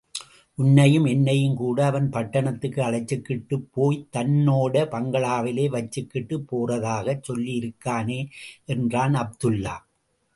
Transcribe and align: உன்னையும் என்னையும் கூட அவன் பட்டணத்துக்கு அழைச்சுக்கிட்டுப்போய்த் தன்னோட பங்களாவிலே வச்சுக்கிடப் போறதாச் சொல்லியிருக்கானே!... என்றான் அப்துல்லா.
உன்னையும் 0.57 1.05
என்னையும் 1.05 1.55
கூட 1.55 1.85
அவன் 1.85 2.09
பட்டணத்துக்கு 2.09 2.81
அழைச்சுக்கிட்டுப்போய்த் 2.81 4.07
தன்னோட 4.15 4.83
பங்களாவிலே 4.93 5.67
வச்சுக்கிடப் 5.75 6.47
போறதாச் 6.51 7.23
சொல்லியிருக்கானே!... 7.29 8.19
என்றான் 8.65 9.13
அப்துல்லா. 9.13 9.75